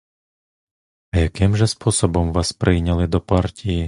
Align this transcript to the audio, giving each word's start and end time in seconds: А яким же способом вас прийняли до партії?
А 1.11 1.19
яким 1.19 1.55
же 1.55 1.67
способом 1.67 2.33
вас 2.33 2.53
прийняли 2.53 3.07
до 3.07 3.21
партії? 3.21 3.79